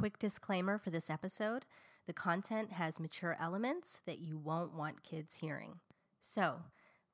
[0.00, 1.66] quick disclaimer for this episode
[2.06, 5.80] the content has mature elements that you won't want kids hearing.
[6.22, 6.56] So,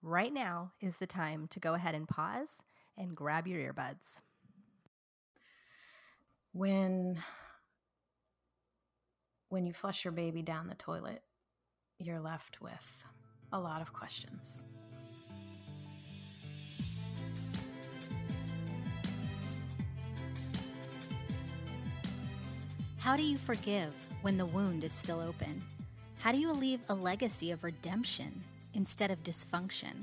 [0.03, 2.63] right now is the time to go ahead and pause
[2.97, 4.21] and grab your earbuds.
[6.53, 7.21] When
[9.49, 11.23] when you flush your baby down the toilet,
[11.99, 13.05] you're left with
[13.53, 14.63] a lot of questions.
[23.07, 25.63] How do you forgive when the wound is still open?
[26.19, 28.43] How do you leave a legacy of redemption
[28.75, 30.03] instead of dysfunction?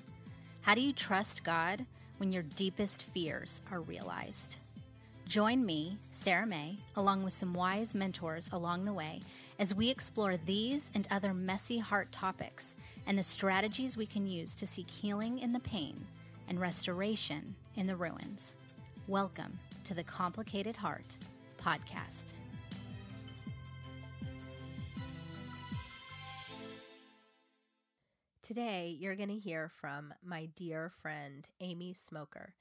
[0.62, 4.60] How do you trust God when your deepest fears are realized?
[5.28, 9.20] Join me, Sarah May, along with some wise mentors along the way
[9.60, 12.74] as we explore these and other messy heart topics
[13.06, 16.08] and the strategies we can use to seek healing in the pain
[16.48, 18.56] and restoration in the ruins.
[19.10, 21.18] Welcome to the Complicated Heart
[21.60, 22.32] podcast.
[28.54, 32.54] Today, you're going to hear from my dear friend, Amy Smoker,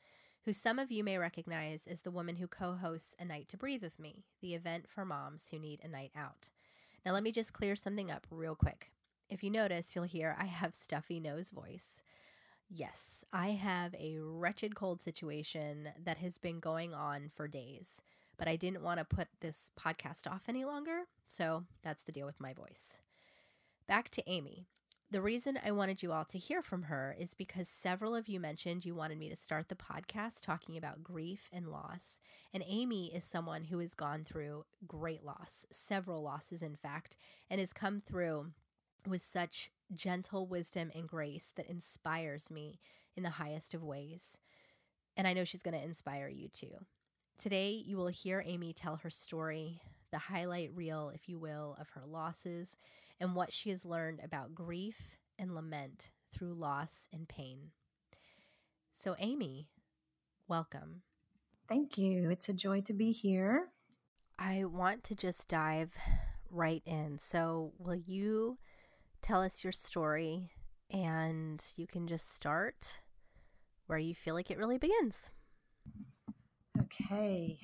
[0.47, 3.59] who some of you may recognize as the woman who co hosts A Night to
[3.59, 6.49] Breathe with Me, the event for moms who need a night out.
[7.05, 8.91] Now, let me just clear something up real quick.
[9.29, 12.01] If you notice, you'll hear I have stuffy nose voice.
[12.71, 18.01] Yes, I have a wretched cold situation that has been going on for days,
[18.39, 22.25] but I didn't want to put this podcast off any longer, so that's the deal
[22.25, 22.97] with my voice.
[23.87, 24.69] Back to Amy.
[25.13, 28.41] The reason I wanted you all to hear from her is because several of you
[28.41, 32.19] mentioned you wanted me to start the podcast talking about grief and loss.
[32.55, 37.19] And Amy is someone who has gone through great loss, several losses, in fact,
[37.51, 38.53] and has come through
[39.07, 42.81] with such gentle wisdom and grace that inspires me
[43.15, 44.39] in the highest of ways.
[45.15, 46.87] And I know she's going to inspire you too.
[47.37, 51.91] Today, you will hear Amy tell her story, the highlight reel, if you will, of
[51.91, 52.79] her losses
[53.23, 57.71] and what she has learned about grief and lament through loss and pain.
[58.93, 59.69] So, Amy,
[60.49, 61.03] welcome.
[61.69, 62.31] Thank you.
[62.31, 63.69] It's a joy to be here.
[64.41, 65.97] I want to just dive
[66.50, 67.19] right in.
[67.19, 68.59] So, will you
[69.22, 70.50] tell us your story
[70.91, 73.03] and you can just start
[73.87, 75.31] where you feel like it really begins?
[76.77, 77.59] Okay.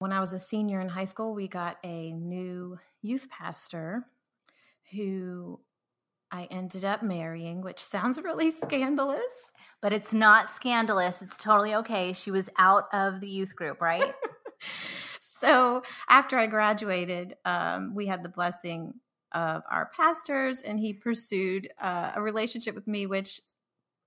[0.00, 4.06] When I was a senior in high school, we got a new youth pastor
[4.92, 5.60] who
[6.30, 9.50] I ended up marrying, which sounds really scandalous.
[9.82, 11.20] But it's not scandalous.
[11.20, 12.14] It's totally okay.
[12.14, 14.14] She was out of the youth group, right?
[15.20, 18.94] so after I graduated, um, we had the blessing
[19.32, 23.38] of our pastors, and he pursued uh, a relationship with me, which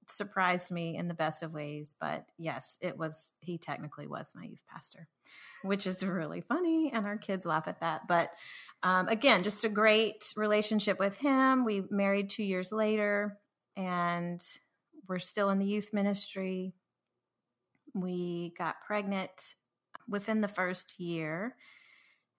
[0.07, 1.95] surprised me in the best of ways.
[1.99, 5.07] But yes, it was, he technically was my youth pastor,
[5.63, 6.91] which is really funny.
[6.93, 8.07] And our kids laugh at that.
[8.07, 8.31] But
[8.81, 11.65] um, again, just a great relationship with him.
[11.65, 13.37] We married two years later
[13.75, 14.43] and
[15.07, 16.73] we're still in the youth ministry.
[17.93, 19.55] We got pregnant
[20.07, 21.55] within the first year.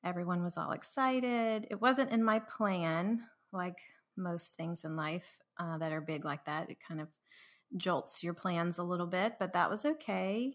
[0.04, 1.66] Everyone was all excited.
[1.70, 3.78] It wasn't in my plan, like
[4.16, 6.70] most things in life uh, that are big like that.
[6.70, 7.08] It kind of
[7.76, 10.54] jolts your plans a little bit, but that was okay.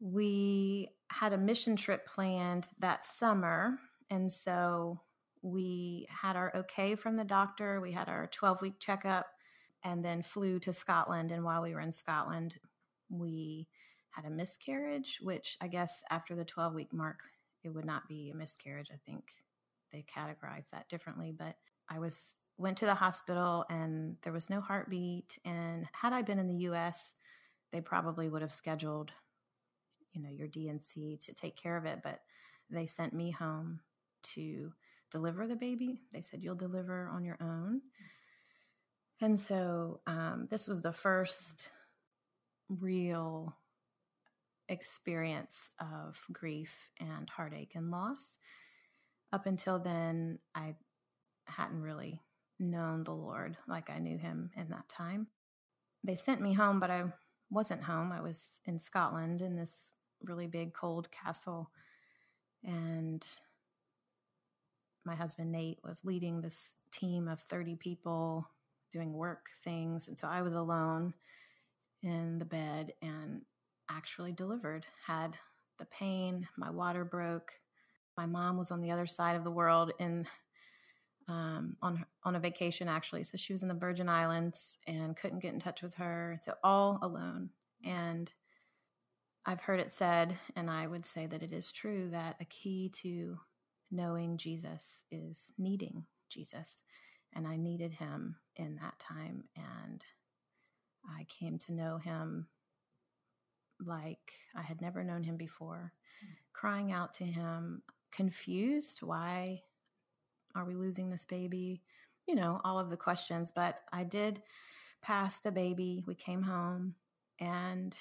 [0.00, 3.78] We had a mission trip planned that summer.
[4.10, 5.00] And so
[5.42, 7.80] we had our okay from the doctor.
[7.80, 9.26] We had our 12 week checkup
[9.84, 11.32] and then flew to Scotland.
[11.32, 12.56] And while we were in Scotland,
[13.08, 13.68] we
[14.10, 17.20] had a miscarriage, which I guess after the 12 week mark,
[17.64, 18.90] it would not be a miscarriage.
[18.92, 19.24] I think
[19.92, 21.34] they categorize that differently.
[21.36, 21.56] But
[21.88, 25.38] I was went to the hospital and there was no heartbeat.
[25.44, 27.14] And had I been in the US,
[27.72, 29.12] they probably would have scheduled,
[30.12, 32.00] you know, your D&C to take care of it.
[32.02, 32.20] But
[32.68, 33.80] they sent me home
[34.34, 34.72] to
[35.10, 36.02] deliver the baby.
[36.12, 37.80] They said, You'll deliver on your own.
[39.20, 41.70] And so um, this was the first
[42.68, 43.56] real
[44.68, 48.38] experience of grief and heartache and loss.
[49.32, 50.74] Up until then, I
[51.46, 52.20] hadn't really
[52.58, 55.28] known the Lord like I knew him in that time.
[56.04, 57.04] They sent me home, but I
[57.50, 58.12] wasn't home.
[58.12, 61.70] I was in Scotland in this really big cold castle.
[62.64, 63.24] And
[65.04, 68.48] my husband Nate was leading this team of 30 people
[68.92, 70.08] doing work things.
[70.08, 71.14] And so I was alone
[72.02, 73.42] in the bed and
[73.90, 75.36] actually delivered, had
[75.78, 77.52] the pain, my water broke.
[78.16, 80.26] My mom was on the other side of the world in
[81.28, 83.24] um, on on a vacation actually.
[83.24, 86.38] So she was in the Virgin Islands and couldn't get in touch with her.
[86.40, 87.50] So all alone.
[87.84, 88.32] And
[89.46, 92.90] I've heard it said, and I would say that it is true, that a key
[93.02, 93.38] to
[93.90, 96.82] knowing Jesus is needing Jesus.
[97.34, 99.44] And I needed him in that time.
[99.56, 100.04] And
[101.08, 102.48] I came to know him
[103.84, 105.92] like I had never known him before,
[106.24, 106.28] mm.
[106.52, 107.82] crying out to him,
[108.12, 109.00] confused.
[109.02, 109.62] Why
[110.58, 111.82] are we losing this baby?
[112.26, 113.50] You know, all of the questions.
[113.50, 114.42] But I did
[115.02, 116.04] pass the baby.
[116.06, 116.94] We came home.
[117.40, 117.96] And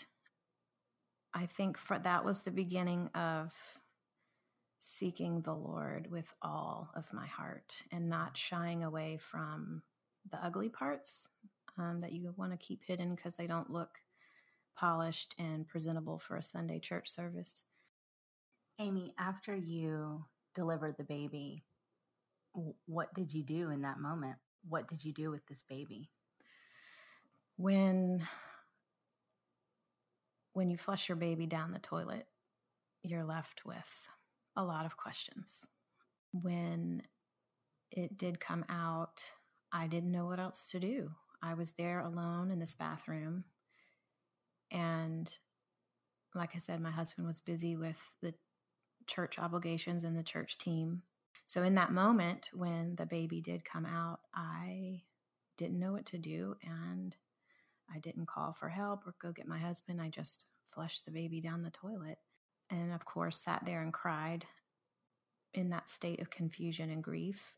[1.33, 3.53] I think for, that was the beginning of
[4.79, 9.81] seeking the Lord with all of my heart and not shying away from
[10.31, 11.29] the ugly parts
[11.77, 13.99] um, that you want to keep hidden because they don't look
[14.75, 17.63] polished and presentable for a Sunday church service.
[18.79, 20.23] Amy, after you
[20.53, 21.63] delivered the baby,
[22.85, 24.37] what did you do in that moment?
[24.67, 26.09] What did you do with this baby?
[27.57, 28.27] When
[30.53, 32.25] when you flush your baby down the toilet,
[33.03, 34.09] you're left with
[34.55, 35.67] a lot of questions.
[36.31, 37.03] When
[37.91, 39.21] it did come out,
[39.71, 41.11] I didn't know what else to do.
[41.43, 43.43] I was there alone in this bathroom.
[44.71, 45.31] And
[46.33, 48.33] like I said, my husband was busy with the
[49.05, 51.03] church obligations and the church team.
[51.47, 55.01] So, in that moment when the baby did come out, I
[55.57, 56.55] didn't know what to do.
[56.61, 57.15] And
[57.93, 60.01] I didn't call for help or go get my husband.
[60.01, 62.19] I just flushed the baby down the toilet
[62.69, 64.45] and of course sat there and cried
[65.53, 67.55] in that state of confusion and grief.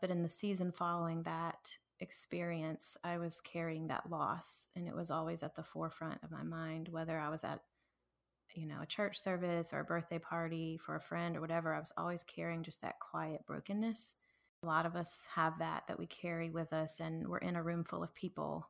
[0.00, 1.70] But in the season following that
[2.00, 6.42] experience, I was carrying that loss, and it was always at the forefront of my
[6.42, 7.60] mind, whether I was at
[8.56, 11.78] you know, a church service or a birthday party for a friend or whatever, I
[11.78, 14.16] was always carrying just that quiet brokenness.
[14.62, 17.62] A lot of us have that that we carry with us, and we're in a
[17.62, 18.68] room full of people,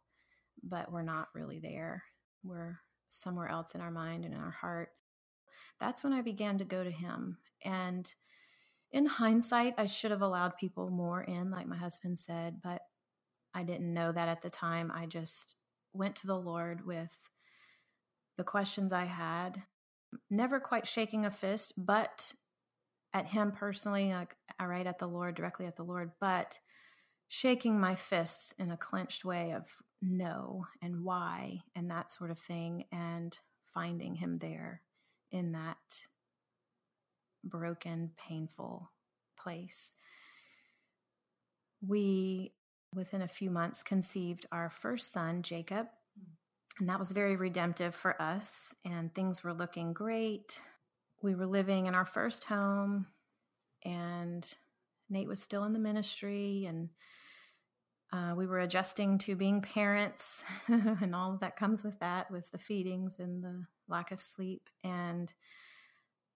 [0.62, 2.02] but we're not really there.
[2.42, 4.90] We're somewhere else in our mind and in our heart
[5.80, 7.38] that's when I began to go to him.
[7.64, 8.12] And
[8.92, 12.82] in hindsight, I should have allowed people more in, like my husband said, but
[13.54, 14.92] I didn't know that at the time.
[14.94, 15.56] I just
[15.92, 17.10] went to the Lord with
[18.36, 19.62] the questions I had,
[20.30, 22.32] never quite shaking a fist, but
[23.12, 26.58] at him personally, like I write at the Lord, directly at the Lord, but
[27.28, 29.64] shaking my fists in a clenched way of
[30.02, 33.36] no and why and that sort of thing, and
[33.72, 34.82] finding him there
[35.30, 36.06] in that
[37.42, 38.90] broken, painful
[39.38, 39.94] place.
[41.86, 42.52] We,
[42.94, 45.86] within a few months, conceived our first son, Jacob,
[46.78, 50.60] and that was very redemptive for us, and things were looking great.
[51.22, 53.06] We were living in our first home,
[53.84, 54.46] and
[55.08, 56.90] Nate was still in the ministry, and
[58.12, 62.58] uh, we were adjusting to being parents and all that comes with that, with the
[62.58, 64.68] feedings and the lack of sleep.
[64.84, 65.32] And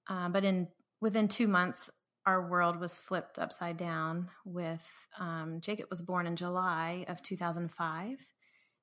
[0.08, 0.68] uh, but in
[1.00, 1.90] within two months,
[2.26, 4.28] our world was flipped upside down.
[4.44, 4.86] With
[5.18, 8.18] um, Jacob was born in July of 2005,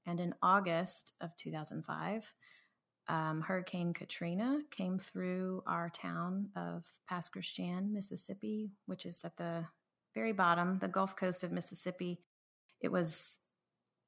[0.08, 2.34] and in August of 2005,
[3.10, 9.66] um, Hurricane Katrina came through our town of Pass Christian, Mississippi, which is at the
[10.16, 12.20] very bottom, the Gulf Coast of Mississippi
[12.82, 13.38] it was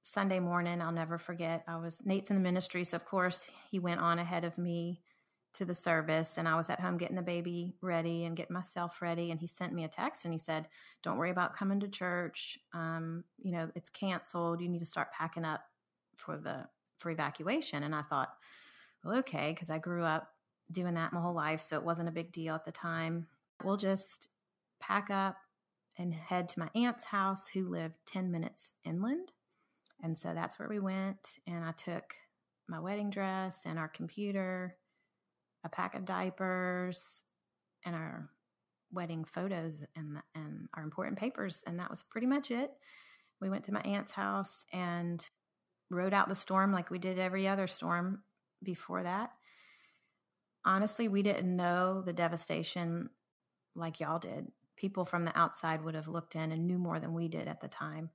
[0.03, 0.81] Sunday morning.
[0.81, 1.63] I'll never forget.
[1.67, 5.01] I was Nate's in the ministry, so of course he went on ahead of me
[5.53, 9.01] to the service, and I was at home getting the baby ready and getting myself
[9.01, 9.31] ready.
[9.31, 10.67] And he sent me a text and he said,
[11.03, 12.59] "Don't worry about coming to church.
[12.73, 14.61] Um, you know, it's canceled.
[14.61, 15.61] You need to start packing up
[16.19, 18.29] for the for evacuation." And I thought,
[19.03, 20.27] well, okay, because I grew up
[20.71, 23.27] doing that my whole life, so it wasn't a big deal at the time.
[23.63, 24.29] We'll just
[24.79, 25.37] pack up
[25.97, 29.31] and head to my aunt's house, who lived 10 minutes inland.
[30.01, 31.39] And so that's where we went.
[31.45, 32.13] And I took
[32.67, 34.77] my wedding dress and our computer,
[35.65, 37.21] a pack of diapers,
[37.85, 38.29] and our
[38.91, 41.63] wedding photos and, and our important papers.
[41.67, 42.71] And that was pretty much it.
[43.41, 45.27] We went to my aunt's house and
[45.89, 48.23] rode out the storm like we did every other storm
[48.63, 49.31] before that.
[50.65, 53.09] Honestly, we didn't know the devastation
[53.75, 54.47] like y'all did
[54.79, 57.59] people from the outside would have looked in and knew more than we did at
[57.59, 58.09] the time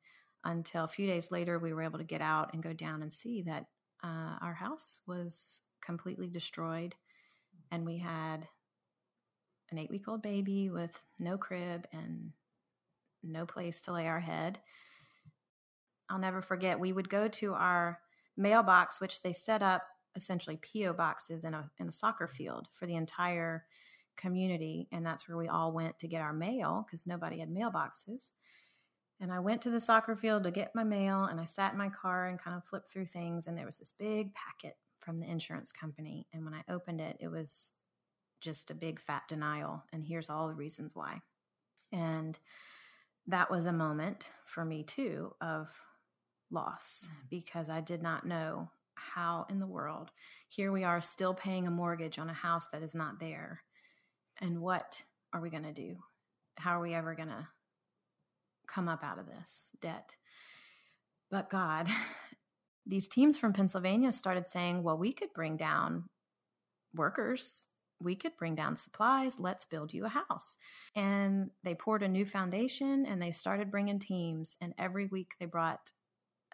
[0.45, 3.13] until a few days later we were able to get out and go down and
[3.13, 3.67] see that
[4.03, 6.95] uh, our house was completely destroyed
[7.71, 8.49] and we had
[9.71, 12.33] an eight week old baby with no crib and
[13.23, 14.59] no place to lay our head
[16.11, 17.99] i'll never forget we would go to our
[18.37, 19.83] mailbox which they set up
[20.17, 23.65] essentially po boxes in a in a soccer field for the entire
[24.17, 28.33] community, and that's where we all went to get our mail because nobody had mailboxes.
[29.21, 31.79] And I went to the soccer field to get my mail, and I sat in
[31.79, 35.19] my car and kind of flipped through things, and there was this big packet from
[35.19, 36.27] the insurance company.
[36.33, 37.73] And when I opened it, it was
[38.41, 39.85] just a big fat denial.
[39.93, 41.21] And here's all the reasons why.
[41.93, 42.39] And
[43.27, 45.69] that was a moment for me too of
[46.51, 47.29] loss mm.
[47.31, 50.11] because I did not know how in the world
[50.49, 53.61] here we are still paying a mortgage on a house that is not there.
[54.41, 55.97] And what are we going to do?
[56.57, 57.49] How are we ever going to
[58.67, 60.15] come up out of this debt?
[61.31, 61.89] But God,
[62.87, 66.05] these teams from Pennsylvania started saying, well, we could bring down
[66.95, 67.67] workers
[68.05, 69.39] we could bring down supplies.
[69.39, 70.57] Let's build you a house.
[70.95, 74.57] And they poured a new foundation and they started bringing teams.
[74.61, 75.91] And every week they brought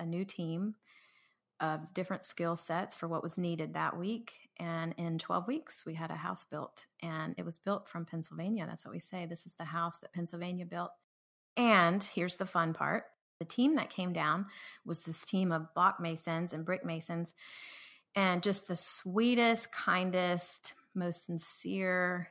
[0.01, 0.75] a new team
[1.61, 4.33] of different skill sets for what was needed that week.
[4.59, 6.87] And in 12 weeks, we had a house built.
[7.03, 8.67] And it was built from Pennsylvania.
[8.67, 9.27] That's what we say.
[9.27, 10.91] This is the house that Pennsylvania built.
[11.57, 13.05] And here's the fun part
[13.39, 14.47] the team that came down
[14.85, 17.33] was this team of block masons and brick masons.
[18.15, 22.29] And just the sweetest, kindest, most sincere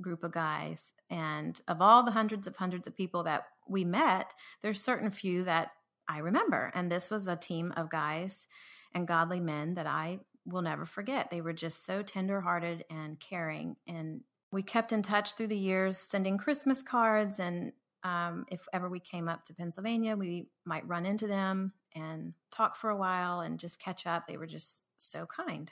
[0.00, 0.92] group of guys.
[1.10, 5.44] And of all the hundreds of hundreds of people that we met, there's certain few
[5.44, 5.70] that
[6.12, 6.70] I remember.
[6.74, 8.46] And this was a team of guys
[8.94, 11.30] and godly men that I will never forget.
[11.30, 13.76] They were just so tenderhearted and caring.
[13.86, 17.38] And we kept in touch through the years, sending Christmas cards.
[17.38, 17.72] And
[18.04, 22.76] um, if ever we came up to Pennsylvania, we might run into them and talk
[22.76, 24.26] for a while and just catch up.
[24.26, 25.70] They were just so kind.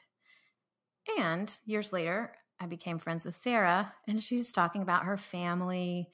[1.18, 6.10] And years later, I became friends with Sarah, and she's talking about her family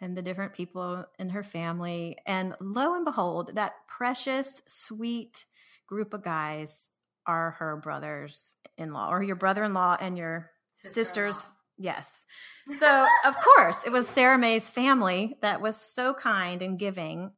[0.00, 2.16] and the different people in her family.
[2.26, 5.44] And lo and behold, that precious, sweet
[5.86, 6.90] group of guys
[7.26, 10.50] are her brothers in law, or your brother in law and your
[10.82, 11.32] Sister-in-law.
[11.32, 11.46] sisters.
[11.78, 12.26] Yes.
[12.78, 17.32] So, of course, it was Sarah May's family that was so kind and giving.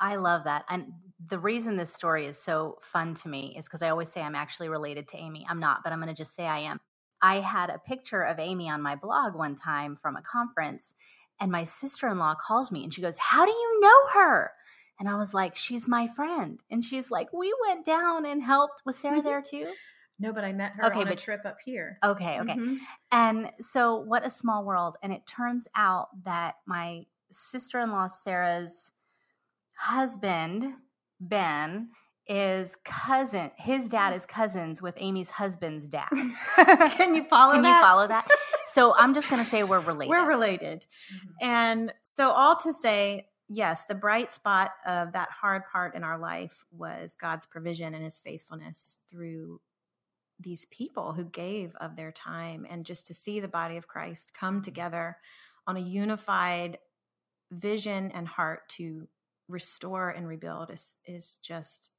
[0.00, 0.64] I love that.
[0.70, 0.86] And
[1.28, 4.34] the reason this story is so fun to me is because I always say I'm
[4.34, 5.46] actually related to Amy.
[5.48, 6.80] I'm not, but I'm going to just say I am.
[7.20, 10.94] I had a picture of Amy on my blog one time from a conference,
[11.42, 14.52] and my sister in law calls me and she goes, How do you know her?
[15.00, 16.62] And I was like, She's my friend.
[16.70, 18.82] And she's like, We went down and helped.
[18.86, 19.26] Was Sarah mm-hmm.
[19.26, 19.66] there too?
[20.20, 21.98] No, but I met her okay, on but, a trip up here.
[22.04, 22.52] Okay, okay.
[22.52, 22.76] Mm-hmm.
[23.10, 24.96] And so, what a small world.
[25.02, 28.92] And it turns out that my sister in law, Sarah's
[29.74, 30.74] husband,
[31.18, 31.88] Ben
[32.28, 33.50] is cousin.
[33.56, 36.08] His dad is cousins with Amy's husband's dad.
[36.96, 37.78] Can you follow Can that?
[37.78, 38.28] you follow that?
[38.72, 40.10] So I'm just going to say we're related.
[40.10, 40.86] We're related.
[41.14, 41.28] Mm-hmm.
[41.40, 46.18] And so all to say, yes, the bright spot of that hard part in our
[46.18, 49.60] life was God's provision and his faithfulness through
[50.40, 54.32] these people who gave of their time and just to see the body of Christ
[54.38, 55.18] come together
[55.66, 56.78] on a unified
[57.50, 59.06] vision and heart to
[59.48, 61.90] restore and rebuild is is just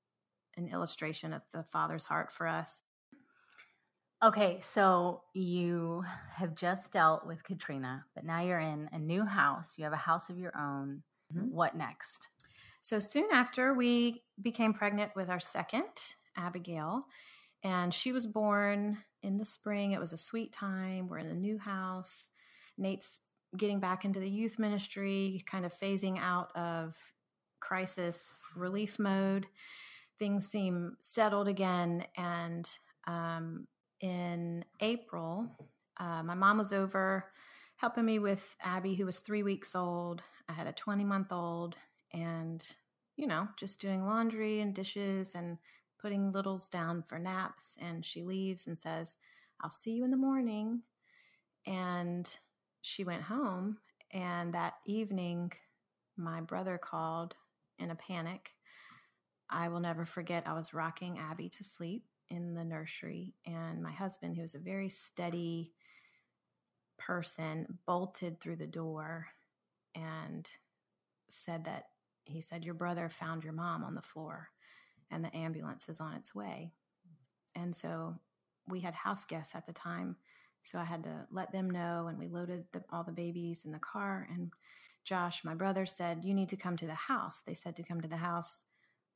[0.58, 2.82] an illustration of the father's heart for us
[4.24, 9.74] okay so you have just dealt with katrina but now you're in a new house
[9.77, 11.01] you have a house of your own
[11.34, 11.48] mm-hmm.
[11.53, 12.30] what next
[12.82, 15.84] so soon after we became pregnant with our second
[16.38, 17.06] abigail
[17.63, 21.36] and she was born in the spring it was a sweet time we're in a
[21.36, 22.30] new house
[22.77, 23.20] nate's
[23.58, 26.96] getting back into the youth ministry kind of phasing out of
[27.63, 29.48] crisis relief mode.
[30.20, 32.06] Things seem settled again.
[32.18, 32.70] And
[33.08, 33.68] um,
[34.04, 35.48] in April,
[35.98, 37.32] uh, my mom was over
[37.78, 40.22] helping me with Abby, who was three weeks old.
[40.50, 41.78] I had a 20 month old,
[42.12, 42.64] and,
[43.16, 45.58] you know, just doing laundry and dishes and
[46.02, 47.78] putting littles down for naps.
[47.82, 49.18] And she leaves and says,
[49.62, 50.82] I'll see you in the morning.
[51.66, 52.30] And
[52.82, 53.78] she went home.
[54.12, 55.54] And that evening,
[56.18, 57.36] my brother called
[57.80, 58.52] in a panic.
[59.50, 63.92] I will never forget, I was rocking Abby to sleep in the nursery, and my
[63.92, 65.72] husband, who was a very steady
[66.98, 69.28] person, bolted through the door
[69.96, 70.50] and
[71.30, 71.86] said that
[72.25, 74.50] he said, Your brother found your mom on the floor,
[75.12, 76.72] and the ambulance is on its way.
[77.56, 78.16] And so
[78.68, 80.16] we had house guests at the time.
[80.62, 83.72] So I had to let them know, and we loaded the, all the babies in
[83.72, 84.28] the car.
[84.34, 84.52] And
[85.04, 87.42] Josh, my brother, said, You need to come to the house.
[87.46, 88.63] They said to come to the house,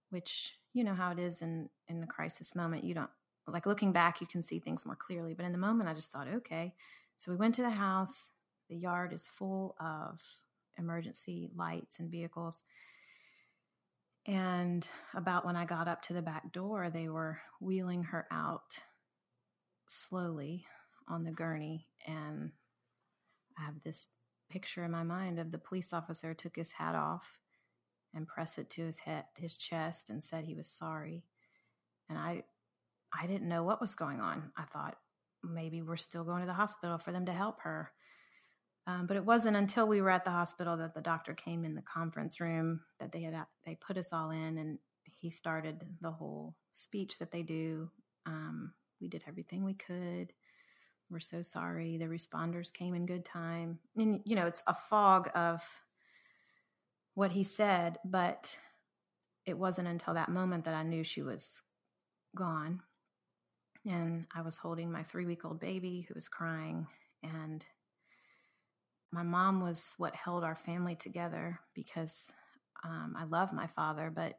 [0.09, 2.83] which you know how it is in, in a crisis moment.
[2.83, 3.09] You don't,
[3.47, 5.33] like looking back, you can see things more clearly.
[5.33, 6.74] But in the moment, I just thought, okay.
[7.17, 8.31] So we went to the house.
[8.69, 10.19] The yard is full of
[10.77, 12.63] emergency lights and vehicles.
[14.25, 18.75] And about when I got up to the back door, they were wheeling her out
[19.88, 20.65] slowly
[21.07, 21.88] on the gurney.
[22.05, 22.51] And
[23.57, 24.07] I have this
[24.50, 27.39] picture in my mind of the police officer took his hat off
[28.13, 31.23] and pressed it to his head his chest and said he was sorry
[32.09, 32.43] and i
[33.13, 34.51] I didn't know what was going on.
[34.57, 34.97] I thought
[35.43, 37.91] maybe we're still going to the hospital for them to help her.
[38.85, 41.75] Um, but it wasn't until we were at the hospital that the doctor came in
[41.75, 43.35] the conference room that they had
[43.65, 44.79] they put us all in, and
[45.19, 47.89] he started the whole speech that they do.
[48.25, 50.31] Um, we did everything we could.
[51.09, 51.97] We're so sorry.
[51.97, 55.61] The responders came in good time, and you know it's a fog of
[57.17, 58.55] what he said, but
[59.43, 61.63] it wasn't until that moment that I knew she was
[62.36, 62.81] gone.
[63.88, 66.86] And I was holding my three week old baby who was crying.
[67.24, 67.65] And
[69.12, 72.31] my mom was what held our family together because
[72.83, 74.38] um, I love my father, but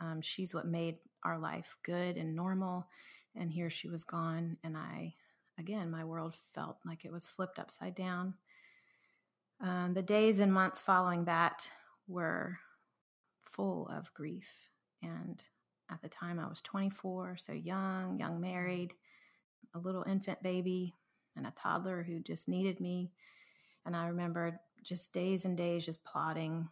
[0.00, 2.86] um, she's what made our life good and normal.
[3.36, 4.56] And here she was gone.
[4.64, 5.12] And I,
[5.58, 8.36] again, my world felt like it was flipped upside down.
[9.62, 11.68] Um, the days and months following that
[12.08, 12.58] were
[13.44, 14.48] full of grief.
[15.02, 15.42] And
[15.90, 18.94] at the time, I was 24, so young, young married,
[19.74, 20.94] a little infant baby,
[21.36, 23.12] and a toddler who just needed me.
[23.86, 26.68] And I remember just days and days just plodding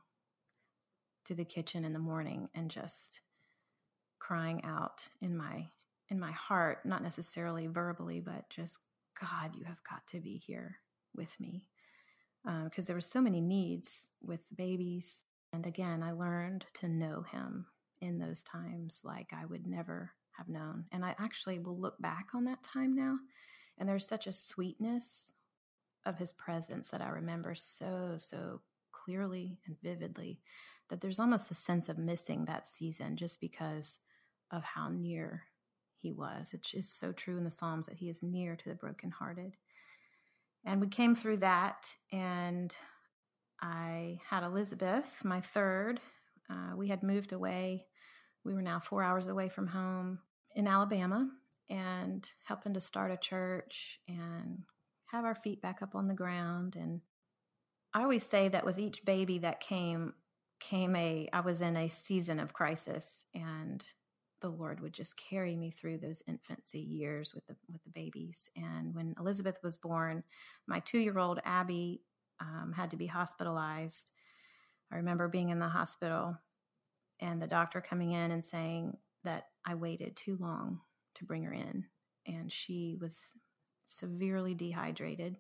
[1.27, 3.21] to the kitchen in the morning and just
[4.19, 5.69] crying out in my
[6.09, 8.79] in my heart not necessarily verbally but just
[9.21, 10.77] god you have got to be here
[11.15, 11.65] with me
[12.45, 17.23] because uh, there were so many needs with babies and again, I learned to know
[17.23, 17.67] him
[18.01, 20.85] in those times like I would never have known.
[20.93, 23.17] And I actually will look back on that time now,
[23.79, 25.33] and there's such a sweetness
[26.07, 28.61] of his presence that I remember so, so
[28.93, 30.41] clearly and vividly
[30.89, 34.01] that there's almost a sense of missing that season just because
[34.51, 35.45] of how near
[35.97, 36.53] he was.
[36.55, 39.57] It's just so true in the Psalms that he is near to the brokenhearted.
[40.65, 42.75] And we came through that, and
[43.61, 46.01] I had Elizabeth, my third.
[46.51, 47.87] Uh, we had moved away.
[48.45, 50.19] We were now four hours away from home
[50.55, 51.29] in Alabama
[51.69, 54.65] and helping to start a church and
[55.07, 56.77] have our feet back up on the ground.
[56.77, 57.01] And
[57.95, 60.15] I always say that with each baby that came,
[60.59, 63.85] came a, I was in a season of crisis and
[64.41, 68.49] the Lord would just carry me through those infancy years with the with the babies.
[68.57, 70.23] And when Elizabeth was born,
[70.67, 72.03] my two year old Abby
[72.41, 74.11] um, had to be hospitalized.
[74.93, 76.37] I remember being in the hospital
[77.21, 80.81] and the doctor coming in and saying that I waited too long
[81.17, 81.85] to bring her in.
[82.27, 83.35] And she was
[83.87, 85.37] severely dehydrated.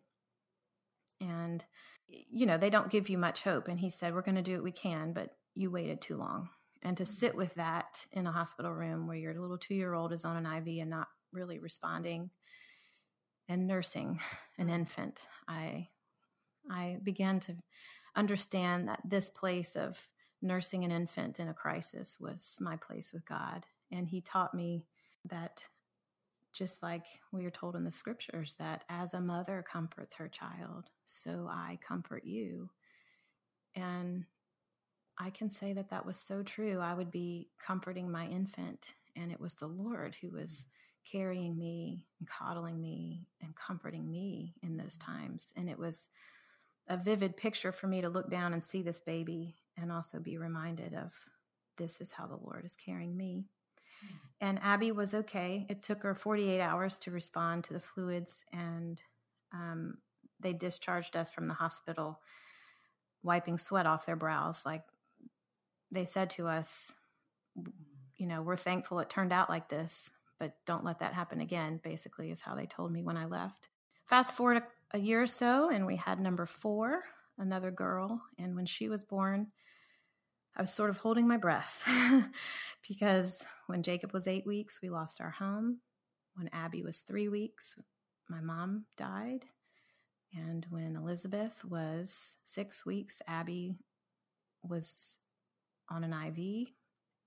[1.20, 1.64] And,
[2.06, 3.68] you know, they don't give you much hope.
[3.68, 6.48] And he said, We're going to do what we can, but you waited too long.
[6.83, 7.38] And to sit mm-hmm.
[7.38, 10.47] with that in a hospital room where your little two year old is on an
[10.47, 12.31] IV and not really responding
[13.49, 14.19] and nursing
[14.59, 14.75] an mm-hmm.
[14.75, 15.88] infant, I
[16.71, 17.57] I began to
[18.14, 19.99] understand that this place of
[20.43, 23.66] nursing an infant in a crisis was my place with God.
[23.90, 24.87] And He taught me
[25.27, 25.62] that
[26.53, 30.90] just like we are told in the scriptures, that as a mother comforts her child,
[31.05, 32.71] so I comfort you.
[33.75, 34.25] And
[35.20, 36.80] I can say that that was so true.
[36.80, 40.64] I would be comforting my infant, and it was the Lord who was
[41.04, 45.52] carrying me and coddling me and comforting me in those times.
[45.56, 46.09] And it was
[46.88, 50.38] a vivid picture for me to look down and see this baby and also be
[50.38, 51.14] reminded of
[51.76, 53.44] this is how the Lord is carrying me.
[54.04, 54.16] Mm-hmm.
[54.40, 55.66] And Abby was okay.
[55.68, 59.00] It took her 48 hours to respond to the fluids, and
[59.52, 59.98] um,
[60.40, 62.20] they discharged us from the hospital,
[63.22, 64.64] wiping sweat off their brows.
[64.64, 64.83] Like
[65.90, 66.94] they said to us,
[68.16, 71.81] you know, we're thankful it turned out like this, but don't let that happen again,
[71.83, 73.68] basically, is how they told me when I left.
[74.07, 77.05] Fast forward a year or so, and we had number four,
[77.38, 78.22] another girl.
[78.38, 79.48] And when she was born,
[80.57, 81.88] I was sort of holding my breath
[82.88, 85.79] because when Jacob was eight weeks, we lost our home.
[86.35, 87.76] When Abby was three weeks,
[88.29, 89.44] my mom died.
[90.35, 93.76] And when Elizabeth was six weeks, Abby
[94.62, 95.19] was
[95.90, 96.68] on an IV.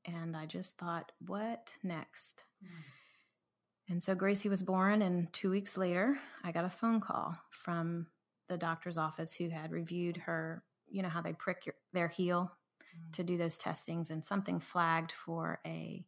[0.06, 2.44] And I just thought, what next?
[2.64, 2.70] Mm.
[3.90, 8.08] And so Gracie was born, and two weeks later, I got a phone call from
[8.48, 10.64] the doctor's office who had reviewed her.
[10.90, 13.12] You know how they prick your, their heel mm-hmm.
[13.12, 16.06] to do those testings, and something flagged for a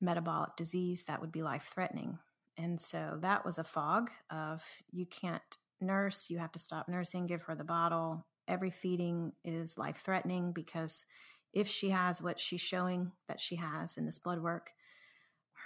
[0.00, 2.18] metabolic disease that would be life threatening.
[2.56, 5.42] And so that was a fog of you can't
[5.80, 8.24] nurse, you have to stop nursing, give her the bottle.
[8.48, 11.06] Every feeding is life threatening because
[11.52, 14.72] if she has what she's showing that she has in this blood work,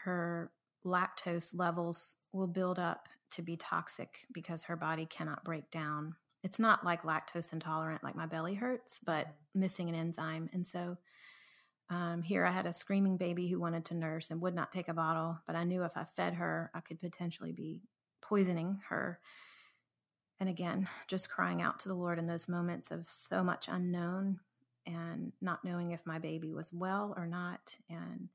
[0.04, 0.50] her
[0.84, 6.14] lactose levels will build up to be toxic because her body cannot break down.
[6.42, 10.48] It's not like lactose intolerant, like my belly hurts, but missing an enzyme.
[10.52, 10.96] And so
[11.92, 14.86] Um, here, I had a screaming baby who wanted to nurse and would not take
[14.88, 17.82] a bottle, but I knew if I fed her, I could potentially be
[18.22, 19.18] poisoning her.
[20.40, 24.40] And again, just crying out to the Lord in those moments of so much unknown
[24.86, 27.76] and not knowing if my baby was well or not.
[27.90, 28.30] And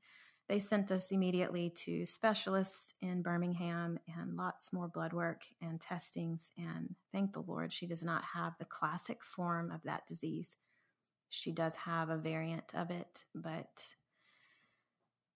[0.48, 6.52] they sent us immediately to specialists in Birmingham and lots more blood work and testings.
[6.56, 10.56] And thank the Lord, she does not have the classic form of that disease.
[11.28, 13.84] She does have a variant of it, but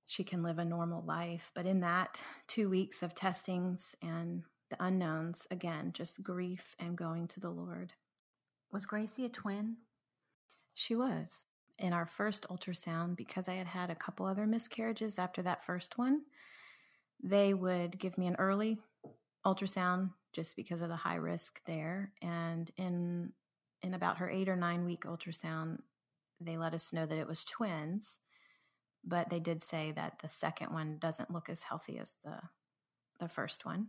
[0.06, 1.50] she can live a normal life.
[1.54, 7.28] But in that two weeks of testings and the unknowns, again, just grief and going
[7.28, 7.92] to the Lord.
[8.72, 9.76] Was Gracie a twin?
[10.74, 11.46] She was
[11.78, 15.98] in our first ultrasound, because I had had a couple other miscarriages after that first
[15.98, 16.22] one,
[17.22, 18.78] they would give me an early
[19.46, 22.12] ultrasound just because of the high risk there.
[22.22, 23.32] And in
[23.82, 25.78] in about her eight or nine week ultrasound,
[26.38, 28.18] they let us know that it was twins,
[29.02, 32.40] but they did say that the second one doesn't look as healthy as the
[33.18, 33.88] the first one.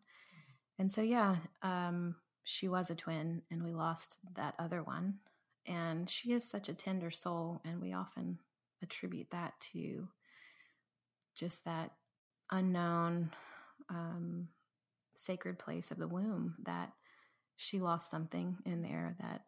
[0.82, 5.20] And so yeah, um, she was a twin, and we lost that other one.
[5.68, 8.40] And she is such a tender soul, and we often
[8.82, 10.08] attribute that to
[11.36, 11.92] just that
[12.52, 13.30] unknown
[13.92, 14.48] um,
[15.14, 16.92] sacred place of the womb that
[17.58, 19.42] she lost something in there that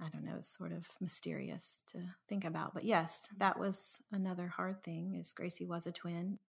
[0.00, 2.74] I don't know, is sort of mysterious to think about.
[2.74, 6.40] But yes, that was another hard thing is Gracie was a twin.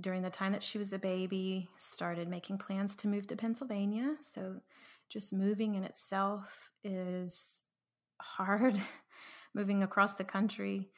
[0.00, 4.16] During the time that she was a baby, started making plans to move to Pennsylvania.
[4.34, 4.60] So
[5.08, 7.62] just moving in itself is
[8.20, 8.80] hard
[9.54, 10.90] moving across the country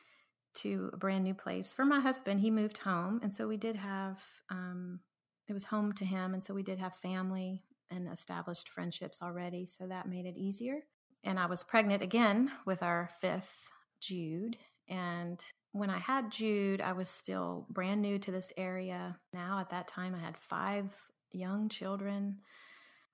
[0.52, 1.72] to a brand new place.
[1.72, 3.20] For my husband, he moved home.
[3.22, 4.18] And so we did have,
[4.50, 5.00] um,
[5.48, 6.34] it was home to him.
[6.34, 9.66] And so we did have family and established friendships already.
[9.66, 10.80] So that made it easier.
[11.24, 13.68] And I was pregnant again with our fifth,
[14.00, 14.56] Jude.
[14.88, 15.40] And
[15.72, 19.18] when I had Jude, I was still brand new to this area.
[19.32, 20.92] Now, at that time, I had five
[21.32, 22.38] young children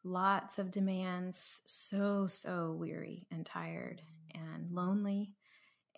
[0.06, 4.00] lots of demands, so, so weary and tired
[4.34, 5.34] and lonely,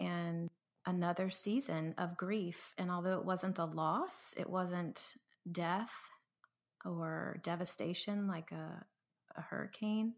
[0.00, 0.48] and
[0.86, 2.72] another season of grief.
[2.78, 5.14] And although it wasn't a loss, it wasn't
[5.50, 5.92] death
[6.84, 8.84] or devastation like a,
[9.36, 10.14] a hurricane,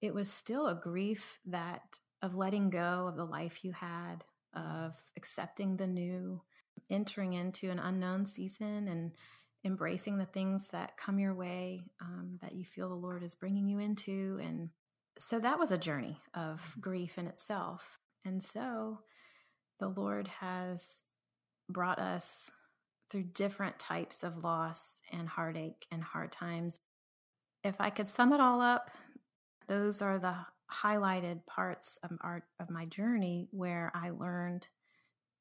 [0.00, 1.82] it was still a grief that
[2.20, 6.42] of letting go of the life you had, of accepting the new,
[6.90, 9.12] entering into an unknown season and
[9.64, 13.68] embracing the things that come your way um, that you feel the Lord is bringing
[13.68, 14.38] you into.
[14.42, 14.68] And
[15.18, 17.98] so that was a journey of grief in itself.
[18.24, 19.00] And so
[19.80, 21.02] the Lord has
[21.68, 22.50] brought us
[23.10, 26.78] through different types of loss and heartache and hard times.
[27.62, 28.90] If I could sum it all up,
[29.66, 30.36] those are the
[30.72, 34.66] highlighted parts of our of my journey where I learned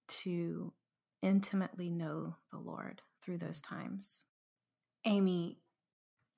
[0.08, 0.74] to
[1.22, 4.24] intimately know the Lord through those times?
[5.06, 5.58] Amy,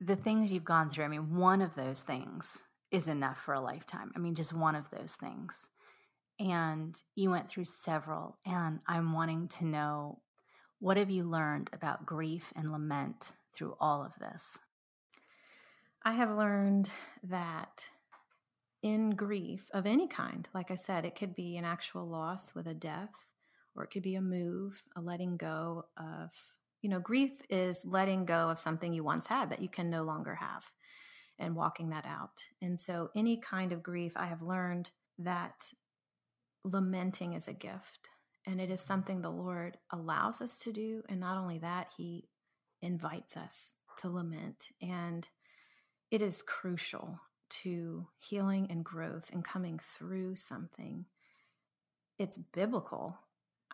[0.01, 3.61] the things you've gone through, I mean, one of those things is enough for a
[3.61, 4.11] lifetime.
[4.15, 5.67] I mean, just one of those things.
[6.39, 10.19] And you went through several, and I'm wanting to know
[10.79, 14.59] what have you learned about grief and lament through all of this?
[16.03, 16.89] I have learned
[17.23, 17.89] that
[18.85, 22.67] in grief of any kind, like I said, it could be an actual loss with
[22.67, 23.09] a death,
[23.75, 26.29] or it could be a move, a letting go of
[26.83, 30.03] you know, grief is letting go of something you once had that you can no
[30.03, 30.63] longer have
[31.39, 32.43] and walking that out.
[32.61, 35.63] And so, any kind of grief, I have learned that
[36.63, 38.09] lamenting is a gift
[38.45, 41.01] and it is something the Lord allows us to do.
[41.09, 42.29] And not only that, He
[42.83, 44.67] invites us to lament.
[44.79, 45.27] And
[46.11, 51.05] it is crucial to healing and growth and coming through something.
[52.17, 53.17] It's biblical.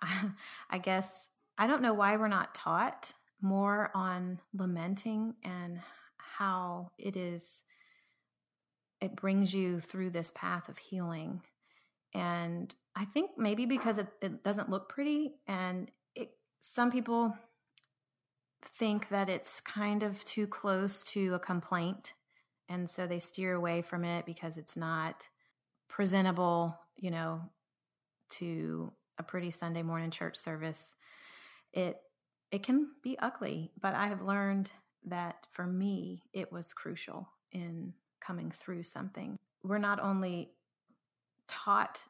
[0.70, 5.80] I guess I don't know why we're not taught more on lamenting and
[6.18, 7.64] how it is
[9.02, 11.42] it brings you through this path of healing
[12.14, 17.36] and i think maybe because it, it doesn't look pretty and it, some people
[18.78, 22.14] think that it's kind of too close to a complaint
[22.72, 25.28] and so they steer away from it because it's not
[25.88, 27.42] presentable you know
[28.30, 30.96] to a pretty sunday morning church service
[31.74, 32.02] it
[32.52, 34.72] it can be ugly, but I have learned
[35.06, 39.40] that for me it was crucial in coming through something.
[39.64, 40.52] We're not only
[41.48, 42.06] taught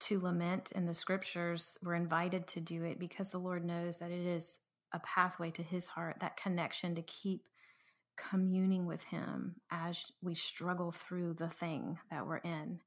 [0.00, 4.10] to lament in the scriptures, we're invited to do it because the Lord knows that
[4.10, 4.58] it is
[4.92, 7.46] a pathway to his heart, that connection to keep
[8.30, 12.80] communing with him as we struggle through the thing that we're in.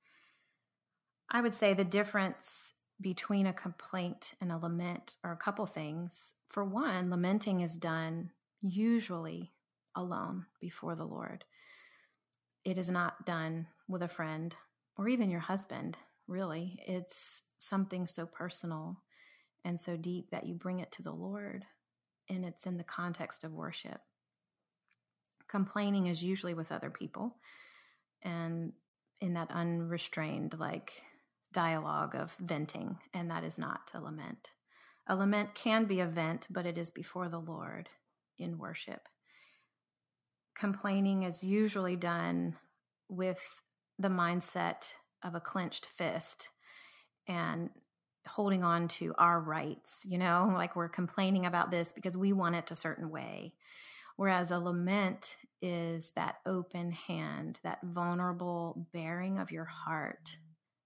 [1.30, 6.34] I would say the difference between a complaint and a lament are a couple things.
[6.50, 9.54] For one, lamenting is done usually
[9.96, 11.46] alone before the Lord.
[12.64, 14.56] It is not done with a friend
[14.98, 16.80] or even your husband, really.
[16.86, 19.02] It's something so personal
[19.64, 21.66] and so deep that you bring it to the Lord,
[22.30, 24.02] and it's in the context of worship.
[25.52, 27.36] Complaining is usually with other people
[28.24, 28.72] and
[29.20, 31.04] in that unrestrained, like,
[31.52, 34.52] dialogue of venting, and that is not a lament.
[35.08, 37.90] A lament can be a vent, but it is before the Lord
[38.38, 39.08] in worship.
[40.56, 42.58] Complaining is usually done
[43.10, 43.62] with
[44.00, 46.50] the mindset of a clenched fist
[47.28, 47.70] and
[48.28, 52.56] holding on to our rights, you know, like we're complaining about this because we want
[52.56, 53.54] it a certain way.
[54.22, 60.38] Whereas a lament is that open hand, that vulnerable bearing of your heart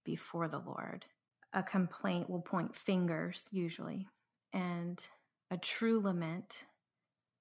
[0.06, 1.04] before the Lord.
[1.52, 4.08] A complaint will point fingers, usually,
[4.54, 5.06] and
[5.50, 6.64] a true lament,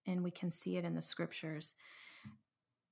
[0.06, 1.76] and we can see it in the scriptures,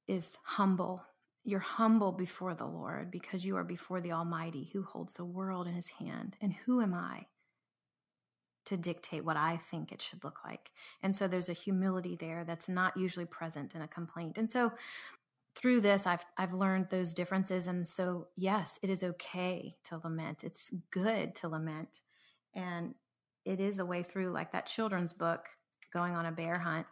[0.07, 1.03] is humble.
[1.43, 5.67] You're humble before the Lord because you are before the Almighty who holds the world
[5.67, 6.37] in his hand.
[6.39, 7.25] And who am I
[8.65, 10.71] to dictate what I think it should look like?
[11.01, 14.37] And so there's a humility there that's not usually present in a complaint.
[14.37, 14.71] And so
[15.55, 20.43] through this I've I've learned those differences and so yes, it is okay to lament.
[20.43, 22.01] It's good to lament.
[22.55, 22.95] And
[23.45, 25.47] it is a way through like that children's book
[25.91, 26.87] going on a bear hunt.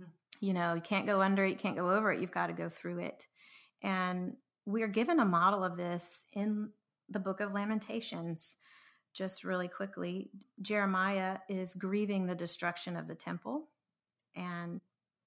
[0.00, 0.10] Mm-hmm.
[0.40, 2.52] You know, you can't go under it, you can't go over it, you've got to
[2.52, 3.26] go through it.
[3.82, 6.70] And we are given a model of this in
[7.08, 8.56] the book of Lamentations.
[9.12, 13.68] Just really quickly, Jeremiah is grieving the destruction of the temple
[14.34, 14.80] and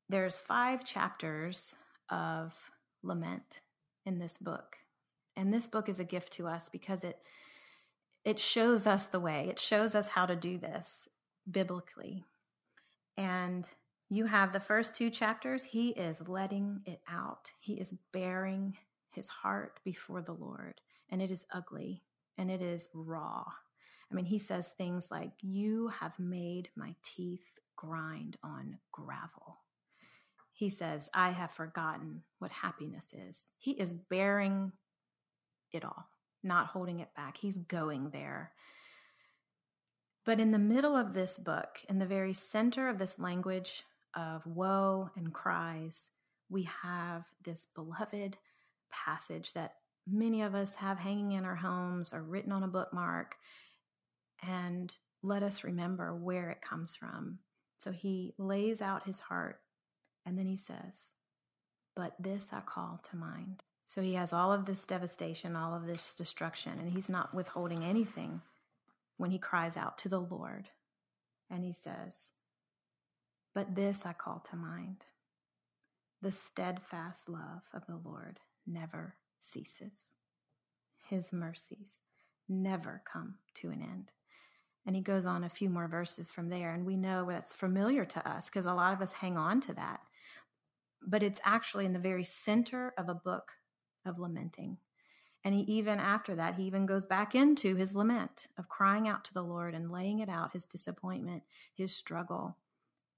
[0.10, 1.76] there's five chapters
[2.10, 2.54] of
[3.04, 3.62] lament
[4.06, 4.78] in this book.
[5.36, 7.20] And this book is a gift to us because it
[8.24, 9.48] it shows us the way.
[9.50, 11.08] It shows us how to do this
[11.50, 12.24] biblically.
[13.18, 13.68] And
[14.10, 17.52] you have the first two chapters, he is letting it out.
[17.60, 18.78] He is bearing
[19.12, 22.04] his heart before the Lord, and it is ugly
[22.38, 23.46] and it is raw.
[24.12, 29.58] I mean, he says things like, You have made my teeth grind on gravel
[30.56, 33.52] he says, I have forgotten what happiness is.
[33.58, 34.72] He is bearing
[35.74, 36.08] it all,
[36.44, 37.36] not holding it back.
[37.36, 38.54] He's going there.
[40.26, 43.84] But in the middle of this book, in the very center of this language
[44.16, 46.10] of woe and cries,
[46.50, 48.38] we have this beloved
[48.90, 49.74] passage that
[50.08, 53.36] many of us have hanging in our homes or written on a bookmark.
[54.42, 57.40] And let us remember where it comes from.
[57.78, 59.60] So he lays out his heart
[60.26, 61.12] and then he says,
[61.96, 63.64] But this I call to mind.
[63.88, 67.84] So he has all of this devastation, all of this destruction, and he's not withholding
[67.84, 68.42] anything
[69.18, 70.70] when he cries out to the Lord.
[71.50, 72.32] And he says,
[73.54, 75.06] But this I call to mind
[76.22, 80.14] the steadfast love of the Lord never ceases,
[81.08, 82.02] his mercies
[82.50, 84.12] never come to an end.
[84.86, 88.06] And he goes on a few more verses from there, and we know that's familiar
[88.06, 90.02] to us because a lot of us hang on to that
[91.06, 93.52] but it's actually in the very center of a book
[94.06, 94.78] of lamenting.
[95.44, 99.24] And he even after that, he even goes back into his lament of crying out
[99.26, 101.44] to the Lord and laying it out his disappointment,
[101.76, 102.58] his struggle,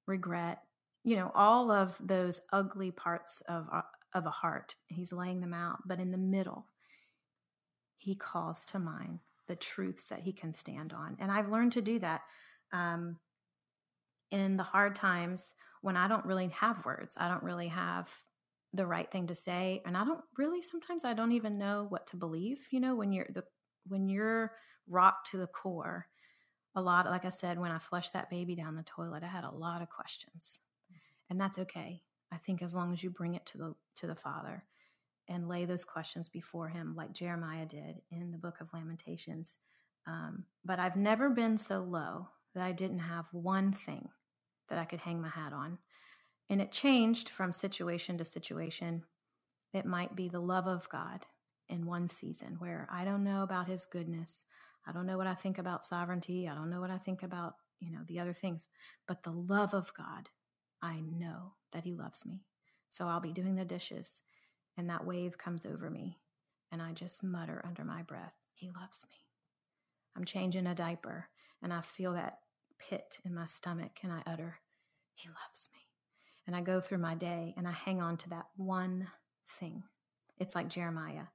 [0.06, 0.60] regret,
[1.03, 3.82] you know, all of those ugly parts of, uh,
[4.13, 4.75] of a heart.
[4.88, 5.80] He's laying them out.
[5.86, 6.65] But in the middle,
[7.97, 11.18] he calls to mind the truths that he can stand on.
[11.20, 12.22] And I've learned to do that.
[12.72, 13.18] Um,
[14.32, 17.16] in the hard times when I don't really have words.
[17.20, 18.12] I don't really have
[18.74, 22.08] the right thing to say and I don't really sometimes I don't even know what
[22.08, 23.44] to believe, you know, when you're the
[23.88, 24.54] when you're
[24.88, 26.08] rocked to the core.
[26.76, 29.44] A lot like I said when I flushed that baby down the toilet, I had
[29.44, 30.60] a lot of questions.
[31.30, 32.02] And that's okay.
[32.32, 34.66] I think as long as you bring it to the to the Father
[35.30, 39.58] and lay those questions before him like Jeremiah did in the book of Lamentations.
[40.06, 44.10] Um, but I've never been so low that I didn't have one thing
[44.70, 45.78] that I could hang my hat on.
[46.50, 49.04] And it changed from situation to situation.
[49.74, 51.26] It might be the love of God
[51.70, 54.46] in one season where I don't know about his goodness.
[54.88, 56.48] I don't know what I think about sovereignty.
[56.48, 58.70] I don't know what I think about, you know, the other things.
[59.08, 60.30] But the love of God,
[60.82, 62.46] I know that he loves me.
[62.90, 64.22] So I'll be doing the dishes
[64.78, 66.20] and that wave comes over me
[66.72, 69.16] and I just mutter under my breath, he loves me.
[70.16, 71.30] I'm changing a diaper
[71.62, 72.40] and I feel that
[72.78, 74.60] pit in my stomach and I utter,
[75.16, 75.80] He loves me.
[76.46, 79.08] And I go through my day and I hang on to that one
[79.60, 79.84] thing.
[80.40, 81.26] It's like Jeremiah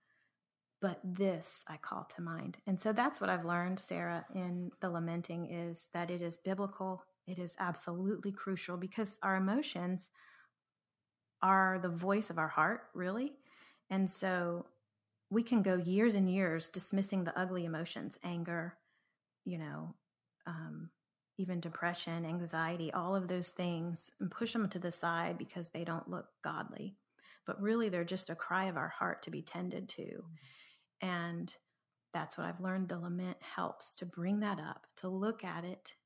[0.82, 2.58] but this I call to mind.
[2.66, 7.04] And so that's what I've learned, Sarah, in the lamenting is that it is biblical.
[7.26, 10.10] It is absolutely crucial because our emotions
[11.42, 13.32] are the voice of our heart, really.
[13.90, 14.66] And so
[15.30, 18.76] we can go years and years dismissing the ugly emotions, anger,
[19.44, 19.94] you know,
[20.46, 20.90] um,
[21.38, 25.84] even depression, anxiety, all of those things, and push them to the side because they
[25.84, 26.96] don't look godly.
[27.46, 30.02] But really, they're just a cry of our heart to be tended to.
[30.02, 31.08] Mm-hmm.
[31.08, 31.54] And
[32.12, 32.88] that's what I've learned.
[32.88, 35.96] The lament helps to bring that up, to look at it,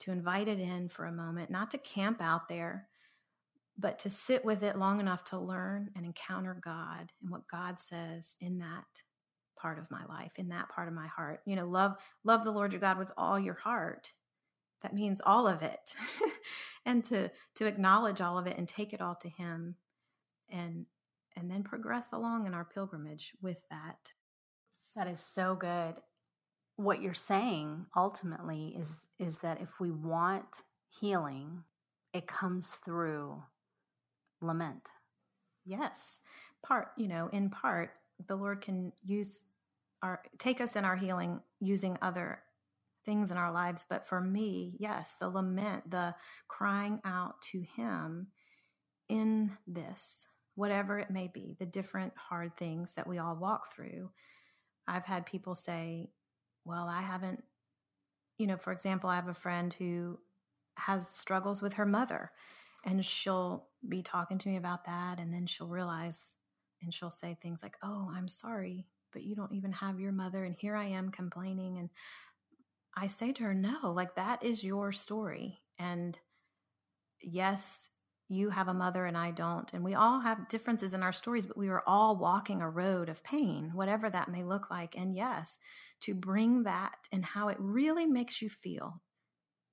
[0.00, 2.88] to invite it in for a moment, not to camp out there,
[3.78, 7.78] but to sit with it long enough to learn and encounter God and what God
[7.78, 8.84] says in that
[9.60, 11.40] part of my life, in that part of my heart.
[11.44, 14.12] You know, love love the Lord your God with all your heart.
[14.82, 15.94] That means all of it.
[16.86, 19.76] and to to acknowledge all of it and take it all to him
[20.48, 20.86] and
[21.36, 24.12] and then progress along in our pilgrimage with that.
[24.94, 25.96] That is so good.
[26.76, 30.62] What you're saying ultimately is is that if we want
[31.00, 31.62] healing,
[32.14, 33.42] it comes through
[34.40, 34.88] lament.
[35.64, 36.20] Yes.
[36.62, 37.90] Part, you know, in part,
[38.28, 39.44] the Lord can use
[40.02, 42.40] our take us in our healing using other
[43.04, 43.86] things in our lives.
[43.88, 46.14] But for me, yes, the lament, the
[46.48, 48.28] crying out to Him
[49.08, 54.10] in this, whatever it may be, the different hard things that we all walk through.
[54.88, 56.10] I've had people say,
[56.64, 57.42] Well, I haven't,
[58.38, 60.18] you know, for example, I have a friend who
[60.76, 62.30] has struggles with her mother
[62.84, 66.36] and she'll be talking to me about that and then she'll realize
[66.82, 70.44] and she'll say things like oh i'm sorry but you don't even have your mother
[70.44, 71.90] and here i am complaining and
[72.96, 76.18] i say to her no like that is your story and
[77.20, 77.90] yes
[78.28, 81.46] you have a mother and i don't and we all have differences in our stories
[81.46, 85.14] but we are all walking a road of pain whatever that may look like and
[85.14, 85.58] yes
[86.00, 89.00] to bring that and how it really makes you feel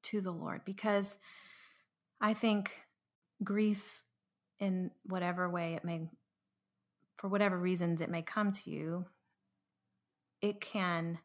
[0.04, 1.18] to the lord because
[2.22, 2.72] i think
[3.44, 4.04] grief
[4.60, 6.02] in whatever way it may
[7.18, 9.06] for whatever reasons it may come to you
[10.42, 11.20] it can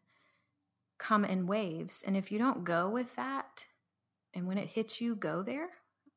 [0.99, 2.05] come in waves.
[2.07, 3.66] And if you don't go with that
[4.35, 5.71] and when it hits you go there.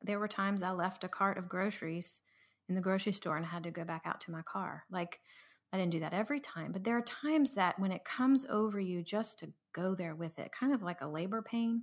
[0.04, 2.22] There were times i left a cart of groceries
[2.68, 4.84] in the grocery store and I had to go back out to my car.
[4.90, 5.20] Like
[5.72, 8.78] i didn't do that every time but there are times that when it comes over
[8.78, 11.82] you just to go there with it kind of like a labor pain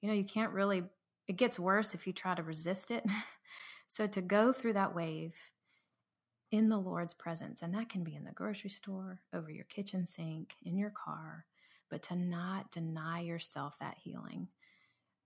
[0.00, 0.84] you know you can't really
[1.26, 3.04] it gets worse if you try to resist it
[3.86, 5.34] So to go through that wave
[6.50, 10.06] in the Lord's presence, and that can be in the grocery store, over your kitchen
[10.06, 11.46] sink, in your car,
[11.90, 14.48] but to not deny yourself that healing.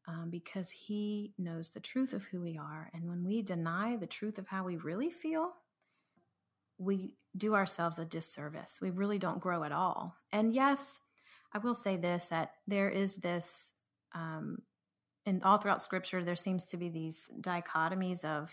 [0.07, 2.89] Um, because he knows the truth of who we are.
[2.95, 5.53] And when we deny the truth of how we really feel,
[6.79, 8.79] we do ourselves a disservice.
[8.81, 10.17] We really don't grow at all.
[10.33, 11.01] And yes,
[11.53, 13.75] I will say this that there is this
[14.15, 14.63] um,
[15.29, 18.51] and all throughout scripture there seems to be these dichotomies of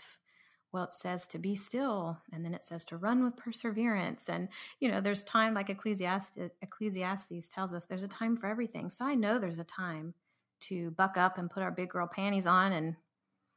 [0.72, 4.28] well it says to be still and then it says to run with perseverance.
[4.28, 8.90] And you know there's time like ecclesiastes, ecclesiastes tells us there's a time for everything.
[8.90, 10.14] So i know there's a time
[10.58, 12.96] to buck up and put our big girl panties on and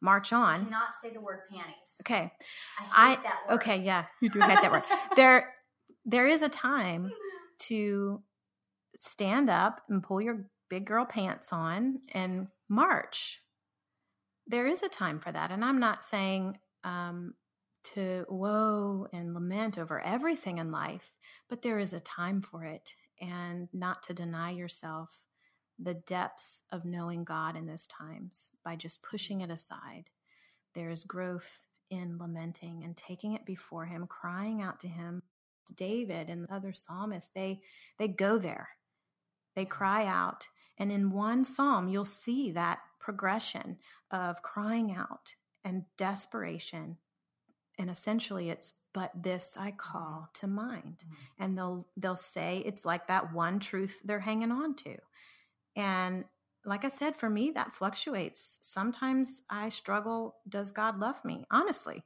[0.01, 0.65] march on.
[0.65, 1.97] Do not say the word panties.
[2.01, 2.31] Okay.
[2.79, 3.55] I, hate I that word.
[3.55, 4.83] okay yeah you do hate that word.
[5.15, 5.53] There
[6.05, 7.11] there is a time
[7.67, 8.21] to
[8.97, 13.41] stand up and pull your big girl pants on and march.
[14.47, 15.51] There is a time for that.
[15.51, 17.33] And I'm not saying um,
[17.95, 21.13] to woe and lament over everything in life,
[21.49, 25.19] but there is a time for it and not to deny yourself
[25.77, 30.09] the depths of knowing God in those times by just pushing it aside.
[30.75, 35.23] There is growth in lamenting and taking it before him, crying out to him.
[35.75, 37.61] David and the other psalmists, they
[37.99, 38.69] they go there.
[39.55, 40.47] They cry out
[40.79, 43.77] and in one psalm, you'll see that progression
[44.09, 46.97] of crying out and desperation.
[47.77, 51.03] And essentially it's but this I call to mind.
[51.05, 51.43] Mm-hmm.
[51.43, 54.97] And they'll they'll say it's like that one truth they're hanging on to.
[55.75, 56.25] And
[56.65, 58.57] like I said, for me, that fluctuates.
[58.61, 61.45] Sometimes I struggle, does God love me?
[61.51, 62.03] Honestly.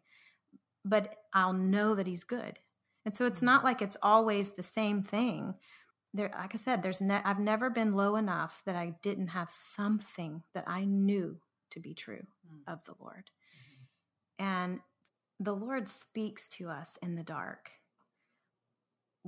[0.86, 2.60] But I'll know that He's good.
[3.06, 3.48] And so it's mm-hmm.
[3.48, 5.56] not like it's always the same thing
[6.14, 9.50] there like i said there's ne- i've never been low enough that i didn't have
[9.50, 11.38] something that i knew
[11.72, 12.72] to be true mm.
[12.72, 14.46] of the lord mm-hmm.
[14.46, 14.80] and
[15.40, 17.72] the lord speaks to us in the dark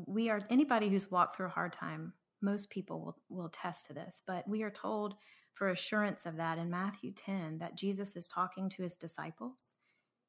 [0.08, 3.94] we are anybody who's walked through a hard time most people will, will attest to
[3.94, 5.16] this but we are told
[5.54, 9.74] for assurance of that in matthew 10 that jesus is talking to his disciples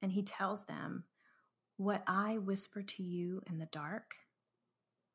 [0.02, 1.04] and he tells them
[1.76, 4.14] what i whisper to you in the dark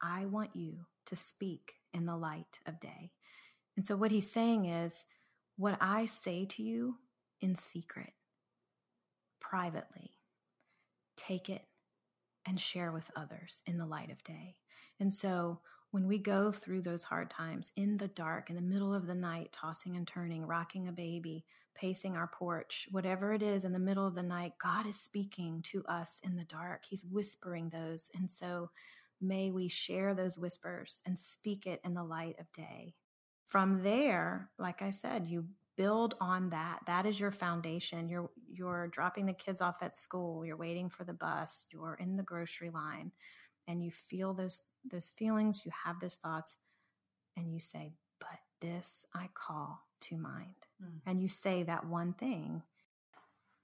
[0.02, 3.12] I want you to speak in the light of day.
[3.76, 5.06] And so, what he's saying is,
[5.58, 6.98] what I say to you
[7.40, 8.14] in secret,
[9.40, 10.12] privately,
[11.16, 11.66] take it
[12.46, 14.56] and share with others in the light of day.
[15.00, 15.60] And so,
[15.92, 19.16] when we go through those hard times in the dark, in the middle of the
[19.16, 21.46] night, tossing and turning, rocking a baby,
[21.76, 25.62] pacing our porch, whatever it is in the middle of the night, God is speaking
[25.64, 26.86] to us in the dark.
[26.90, 28.10] He's whispering those.
[28.16, 28.70] And so
[29.22, 32.96] may we share those whispers and speak it in the light of day.
[33.48, 35.46] From there, like I said, you
[35.78, 36.80] build on that.
[36.88, 38.10] That is your foundation.
[38.10, 42.18] You're you're dropping the kids off at school, you're waiting for the bus, you're in
[42.18, 43.12] the grocery line,
[43.68, 46.58] and you feel those those feelings, you have those thoughts,
[47.36, 50.56] and you say, But this I call to mind.
[50.84, 51.00] Mm.
[51.06, 52.64] And you say that one thing.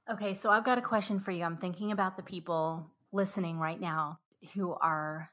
[0.09, 1.43] Okay, so I've got a question for you.
[1.43, 4.19] I'm thinking about the people listening right now
[4.53, 5.29] who are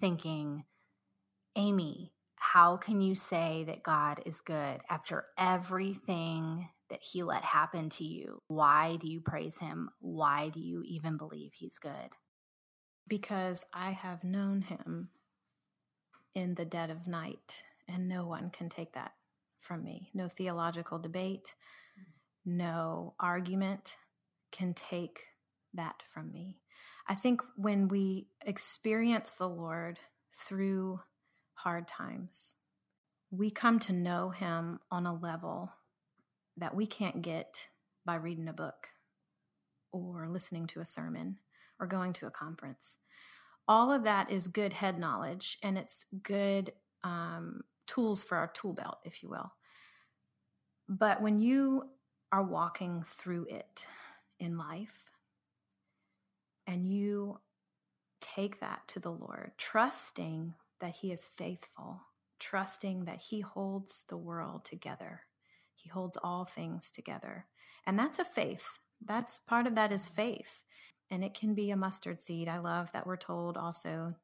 [0.00, 0.64] thinking,
[1.56, 7.90] Amy, how can you say that God is good after everything that he let happen
[7.90, 8.40] to you?
[8.46, 9.90] Why do you praise him?
[10.00, 12.12] Why do you even believe he's good?
[13.08, 15.10] Because I have known him
[16.34, 19.12] in the dead of night, and no one can take that
[19.60, 20.10] from me.
[20.12, 21.54] No theological debate,
[22.44, 23.96] no argument
[24.52, 25.20] can take
[25.74, 26.58] that from me.
[27.08, 29.98] I think when we experience the Lord
[30.36, 31.00] through
[31.54, 32.54] hard times,
[33.30, 35.72] we come to know Him on a level
[36.56, 37.68] that we can't get
[38.04, 38.88] by reading a book
[39.92, 41.38] or listening to a sermon
[41.78, 42.98] or going to a conference.
[43.68, 46.72] All of that is good head knowledge and it's good
[47.04, 49.52] um, tools for our tool belt, if you will.
[50.88, 51.84] But when you
[52.32, 53.86] are walking through it
[54.38, 55.10] in life
[56.66, 57.40] and you
[58.20, 62.02] take that to the Lord, trusting that He is faithful,
[62.38, 65.22] trusting that He holds the world together,
[65.74, 67.46] He holds all things together.
[67.86, 68.80] And that's a faith.
[69.04, 70.64] That's part of that is faith.
[71.10, 72.48] And it can be a mustard seed.
[72.48, 74.16] I love that we're told also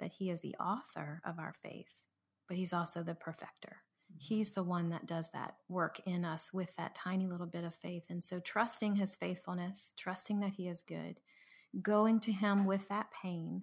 [0.00, 2.02] that He is the author of our faith,
[2.46, 3.78] but He's also the perfecter.
[4.10, 4.18] Mm-hmm.
[4.18, 7.74] He's the one that does that work in us with that tiny little bit of
[7.74, 8.04] faith.
[8.08, 11.20] And so, trusting his faithfulness, trusting that he is good,
[11.82, 13.62] going to him with that pain,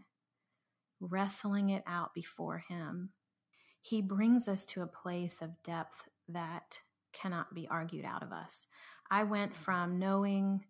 [0.99, 3.09] wrestling it out before him,
[3.81, 6.79] he brings us to a place of depth that
[7.13, 8.67] cannot be argued out of us.
[9.09, 9.63] I went mm-hmm.
[9.63, 10.65] from knowing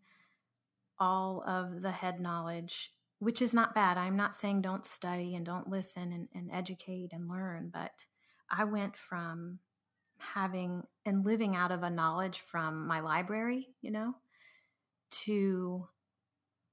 [1.00, 3.98] all of the head knowledge, which is not bad.
[3.98, 8.06] I'm not saying don't study and don't listen and, and educate and learn, but
[8.50, 9.60] I went from
[10.20, 14.16] having and living out of a knowledge from my library, you know,
[15.26, 15.88] to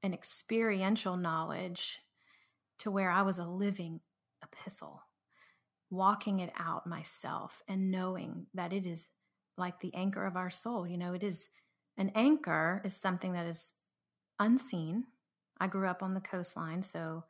[0.05, 2.01] an experiential knowledge
[2.79, 4.01] to where I was a living
[4.43, 5.01] epistle,
[5.91, 9.09] walking it out myself and knowing that it is
[9.57, 10.87] like the anchor of our soul.
[10.87, 11.49] You know, it is
[11.97, 13.73] an anchor is something that is
[14.39, 15.05] unseen.
[15.59, 17.25] I grew up on the coastline, so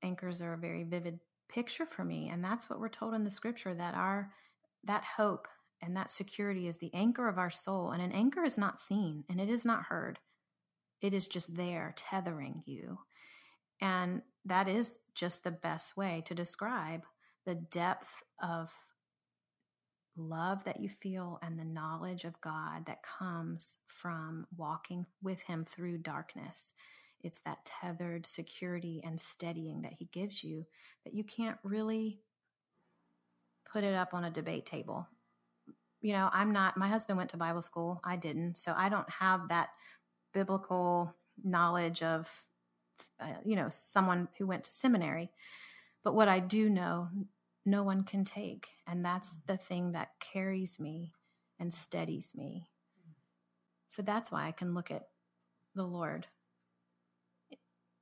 [0.00, 2.28] anchors are a very vivid picture for me.
[2.30, 4.32] And that's what we're told in the scripture that our
[4.84, 5.48] that hope
[5.82, 7.90] and that security is the anchor of our soul.
[7.90, 10.20] And an anchor is not seen and it is not heard,
[11.00, 12.98] it is just there tethering you.
[13.80, 17.02] And that is just the best way to describe
[17.44, 18.70] the depth of
[20.16, 25.64] love that you feel and the knowledge of God that comes from walking with Him
[25.64, 26.72] through darkness.
[27.22, 30.64] It's that tethered security and steadying that He gives you
[31.04, 32.20] that you can't really
[33.70, 35.06] put it up on a debate table.
[36.00, 38.00] You know, I'm not, my husband went to Bible school.
[38.04, 38.56] I didn't.
[38.56, 39.70] So I don't have that
[40.36, 42.30] biblical knowledge of,
[43.18, 45.30] uh, you know, someone who went to seminary.
[46.04, 47.08] But what I do know,
[47.64, 48.68] no one can take.
[48.86, 51.14] And that's the thing that carries me
[51.58, 52.68] and steadies me.
[53.88, 55.08] So that's why I can look at
[55.74, 56.26] the Lord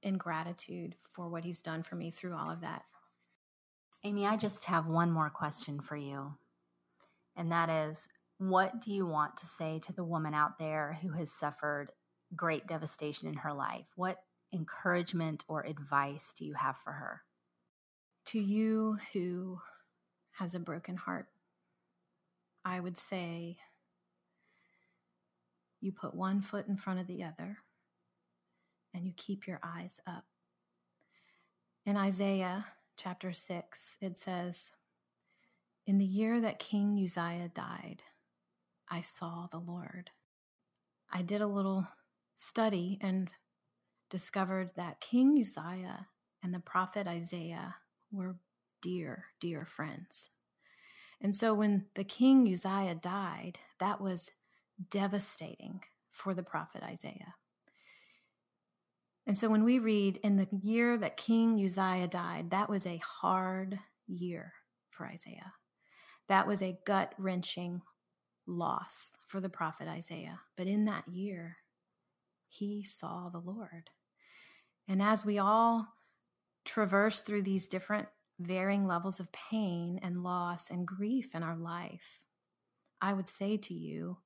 [0.03, 2.83] in gratitude for what he's done for me through all of that.
[4.03, 6.35] Amy, I just have one more question for you.
[7.37, 8.09] And that is
[8.39, 11.93] what do you want to say to the woman out there who has suffered
[12.37, 13.87] great devastation in her life?
[13.97, 14.23] What
[14.53, 17.23] encouragement or advice do you have for her?
[18.27, 19.59] To you who
[20.33, 21.27] has a broken heart,
[22.65, 23.59] I would say
[25.81, 27.59] you put one foot in front of the other
[28.95, 30.25] and you keep your eyes up.
[31.85, 32.65] In Isaiah
[32.97, 34.73] chapter 6, it says,
[35.87, 38.03] In the year that King Uzziah died,
[38.89, 40.11] I saw the Lord.
[41.13, 41.87] I did a little
[42.35, 43.31] study and
[44.11, 46.07] discovered that King Uzziah
[46.43, 47.77] and the prophet Isaiah
[48.13, 48.37] were
[48.83, 50.31] dear, dear friends.
[51.21, 54.31] And so when the king Uzziah died, that was
[54.91, 55.81] devastating
[56.11, 57.35] for the prophet Isaiah.
[59.27, 62.99] And so when we read in the year that King Uzziah died, that was a
[62.99, 64.53] hard year
[64.91, 65.55] for Isaiah.
[66.29, 67.81] That was a gut wrenching
[68.47, 70.41] loss for the prophet Isaiah.
[70.57, 71.57] But in that year,
[72.59, 73.91] he saw the Lord.
[74.87, 75.89] And as we all
[76.65, 82.23] traverse through these different varying levels of pain and loss and grief in our life,
[83.01, 84.19] I would say to you,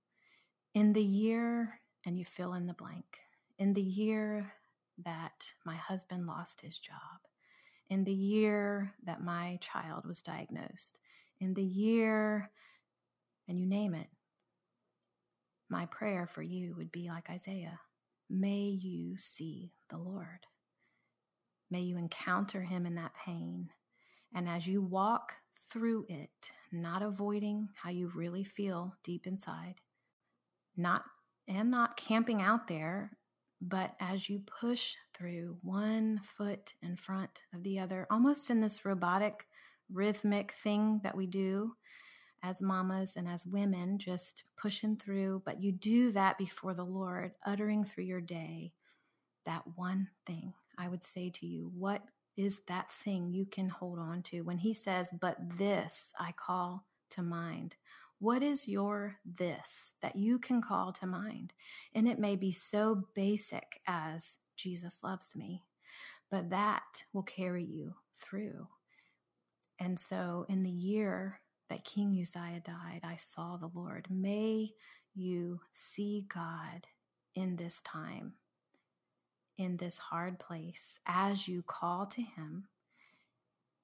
[0.75, 3.19] in the year, and you fill in the blank,
[3.59, 4.53] in the year
[5.05, 7.21] that my husband lost his job,
[7.91, 10.99] in the year that my child was diagnosed,
[11.41, 12.51] in the year,
[13.49, 14.09] and you name it,
[15.71, 17.81] my prayer for you would be like Isaiah
[18.31, 20.47] May you see the Lord.
[21.71, 23.71] May you encounter him in that pain.
[24.35, 25.33] And as you walk
[25.71, 29.77] through it, not avoiding how you really feel deep inside,
[30.77, 31.05] not
[31.47, 33.13] and not camping out there,
[33.61, 38.85] but as you push through one foot in front of the other, almost in this
[38.85, 39.47] robotic,
[39.91, 41.73] rhythmic thing that we do
[42.43, 47.33] as mamas and as women, just pushing through, but you do that before the Lord,
[47.45, 48.73] uttering through your day
[49.45, 50.53] that one thing.
[50.77, 52.03] I would say to you, what
[52.37, 56.85] is that thing you can hold on to when He says, But this I call
[57.11, 57.77] to mind?
[58.21, 61.53] What is your this that you can call to mind?
[61.95, 65.65] And it may be so basic as Jesus loves me,
[66.31, 68.69] but that will carry you through.
[69.81, 74.07] And so, in the year that King Uzziah died, I saw the Lord.
[74.11, 74.73] May
[75.15, 76.87] you see God
[77.35, 78.35] in this time,
[79.57, 82.69] in this hard place, as you call to Him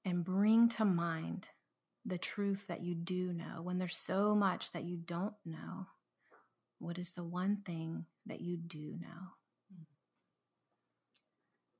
[0.04, 1.48] and bring to mind
[2.06, 5.86] the truth that you do know, when there's so much that you don't know,
[6.78, 9.32] what is the one thing that you do know?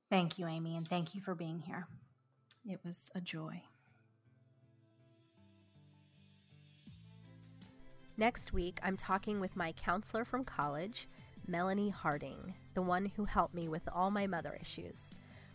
[0.09, 1.87] Thank you, Amy, and thank you for being here.
[2.65, 3.61] It was a joy.
[8.17, 11.09] Next week, I'm talking with my counselor from college,
[11.45, 15.09] Melanie Harding, the one who helped me with all my mother issues.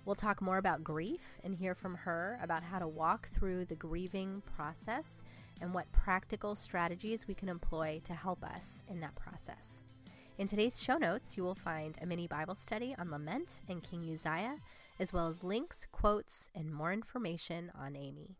[0.04, 3.76] We'll talk more about grief and hear from her about how to walk through the
[3.76, 5.22] grieving process
[5.58, 9.82] and what practical strategies we can employ to help us in that process.
[10.36, 14.06] In today's show notes, you will find a mini Bible study on lament and King
[14.12, 14.58] Uzziah,
[14.98, 18.36] as well as links, quotes, and more information on Amy.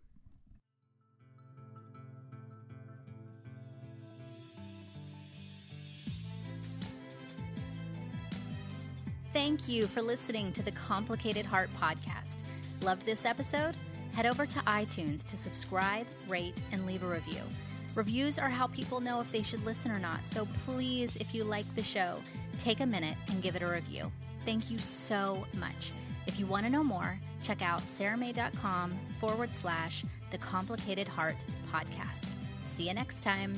[9.40, 12.42] Thank you for listening to the Complicated Heart podcast.
[12.82, 13.74] Loved this episode?
[14.12, 17.40] Head over to iTunes to subscribe, rate, and leave a review.
[17.94, 21.42] Reviews are how people know if they should listen or not, so please, if you
[21.42, 22.18] like the show,
[22.58, 24.12] take a minute and give it a review.
[24.44, 25.92] Thank you so much.
[26.26, 32.34] If you want to know more, check out sarahmae.com forward slash the complicated heart podcast.
[32.64, 33.54] See you next time.